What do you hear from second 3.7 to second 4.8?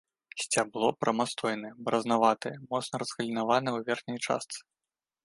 ў верхняй частцы.